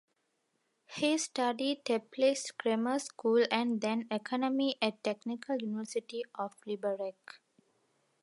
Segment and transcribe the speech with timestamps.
[0.87, 7.13] He studied Teplice Grammar School and then Economy at Technical University of Liberec.